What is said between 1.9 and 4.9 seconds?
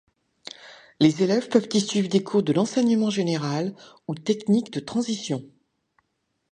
des cours de l’enseignement général ou technique de